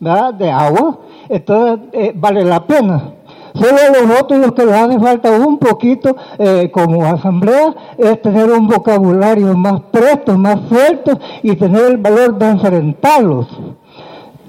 [0.00, 0.98] de agua,
[1.28, 3.14] entonces eh, vale la pena.
[3.54, 8.50] Solo los otros lo que les hace falta un poquito eh, como asamblea es tener
[8.50, 13.48] un vocabulario más presto, más fuerte y tener el valor de enfrentarlos.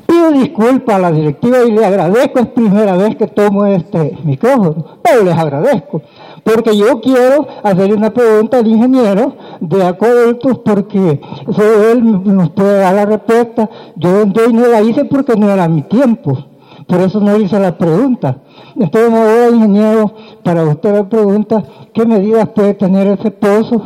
[0.09, 4.83] Pido disculpas a la directiva y le agradezco, es primera vez que tomo este micrófono,
[5.03, 6.01] pero les agradezco,
[6.43, 11.21] porque yo quiero hacer una pregunta al ingeniero de acuerdos porque
[11.51, 13.69] solo él nos puede dar la respuesta.
[13.97, 16.35] Yo no la hice porque no era mi tiempo,
[16.87, 18.37] por eso no hice la pregunta.
[18.75, 20.11] Entonces ahora, ingeniero,
[20.43, 21.63] para usted la pregunta,
[21.93, 23.79] ¿qué medidas puede tener ese pozo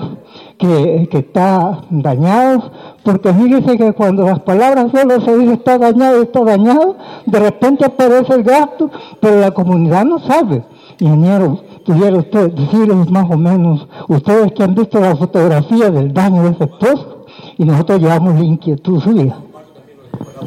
[0.57, 2.71] que, está dañado?
[3.03, 7.85] Porque fíjese que cuando las palabras solo se dice está dañado, está dañado, de repente
[7.85, 8.89] aparece el gasto,
[9.19, 10.63] pero la comunidad no sabe.
[10.99, 16.43] Ingeniero, pudiera usted decirles más o menos, ustedes que han visto la fotografía del daño
[16.43, 17.25] de ese pozo,
[17.57, 19.35] y nosotros llevamos la inquietud suya.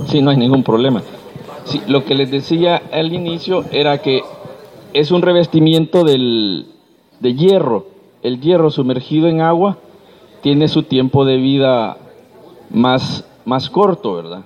[0.07, 1.03] Sí, no hay ningún problema.
[1.65, 4.23] Sí, lo que les decía al inicio era que
[4.93, 6.67] es un revestimiento del,
[7.21, 7.87] de hierro.
[8.23, 9.79] El hierro sumergido en agua
[10.43, 11.97] tiene su tiempo de vida
[12.71, 14.45] más, más corto, ¿verdad?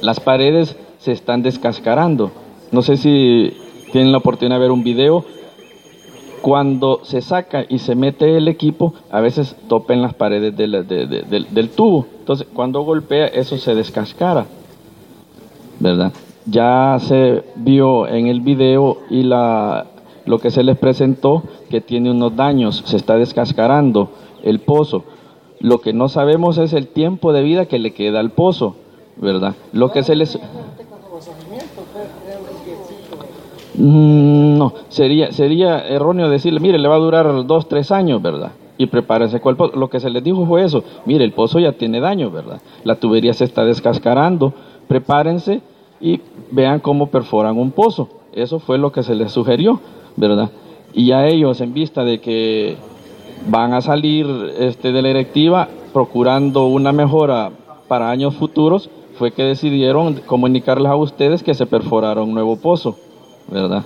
[0.00, 2.30] Las paredes se están descascarando.
[2.72, 3.52] No sé si
[3.92, 5.24] tienen la oportunidad de ver un video.
[6.42, 11.70] Cuando se saca y se mete el equipo, a veces topen las paredes del, del
[11.70, 12.06] tubo.
[12.18, 14.46] Entonces, cuando golpea, eso se descascara.
[15.80, 16.12] ¿verdad?
[16.46, 19.86] Ya se vio en el video y la,
[20.26, 24.10] lo que se les presentó que tiene unos daños, se está descascarando
[24.44, 25.04] el pozo.
[25.58, 28.76] Lo que no sabemos es el tiempo de vida que le queda al pozo,
[29.16, 29.54] ¿verdad?
[29.72, 30.38] Lo que se les...
[33.76, 38.52] Mm, no, sería, sería erróneo decirle, mire, le va a durar dos, tres años, ¿verdad?
[38.76, 39.76] Y prepárese el pozo.
[39.76, 42.60] Lo que se les dijo fue eso, mire, el pozo ya tiene daño, ¿verdad?
[42.84, 44.52] La tubería se está descascarando,
[44.86, 45.62] prepárense
[46.00, 46.20] y
[46.50, 48.08] vean cómo perforan un pozo.
[48.34, 49.80] Eso fue lo que se les sugirió,
[50.16, 50.50] ¿verdad?
[50.92, 52.76] Y a ellos, en vista de que
[53.48, 54.26] van a salir
[54.58, 57.50] este, de la directiva procurando una mejora
[57.88, 62.96] para años futuros, fue que decidieron comunicarles a ustedes que se perforara un nuevo pozo,
[63.48, 63.84] ¿verdad?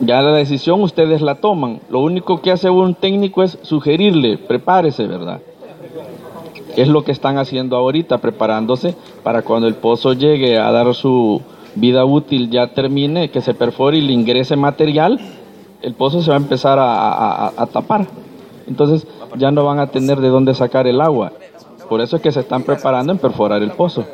[0.00, 1.80] Ya la decisión ustedes la toman.
[1.88, 5.40] Lo único que hace un técnico es sugerirle, prepárese, ¿verdad?
[6.76, 11.40] es lo que están haciendo ahorita, preparándose para cuando el pozo llegue a dar su
[11.74, 15.20] vida útil, ya termine, que se perfore y le ingrese material,
[15.82, 18.06] el pozo se va a empezar a, tapar.
[18.66, 21.32] Entonces ya no van a tener de dónde sacar el agua.
[21.88, 24.04] Por eso es que se están preparando en perforar el pozo.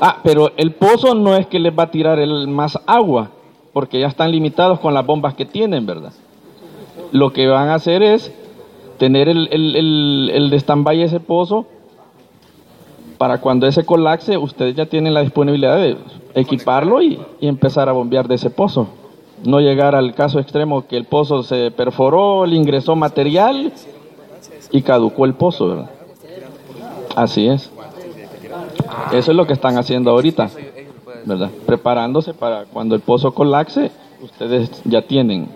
[0.00, 3.30] Ah, pero el pozo no es que les va a tirar el más agua,
[3.72, 6.12] porque ya están limitados con las bombas que tienen, ¿verdad?
[7.14, 8.32] lo que van a hacer es
[8.98, 11.64] tener el, el, el, de stand-by ese pozo
[13.18, 15.96] para cuando ese colapse, ustedes ya tienen la disponibilidad de
[16.34, 18.88] equiparlo y, empezar a bombear de ese pozo.
[19.42, 23.72] No llegar al caso extremo que el pozo se perforó, le ingresó material
[24.70, 25.90] y caducó el pozo, ¿verdad?
[27.16, 27.70] Así es.
[29.12, 30.50] Eso es lo que están haciendo ahorita,
[31.24, 31.50] ¿verdad?
[31.66, 33.90] Preparándose para cuando el pozo colapse,
[34.22, 35.48] ustedes ya tienen